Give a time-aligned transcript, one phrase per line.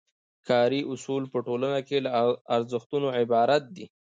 [0.47, 2.09] کاري اصول په ټولنه کې له
[2.55, 3.85] ارزښتونو عبارت دي.